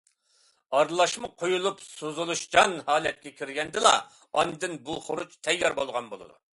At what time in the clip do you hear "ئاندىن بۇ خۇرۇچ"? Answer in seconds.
4.41-5.41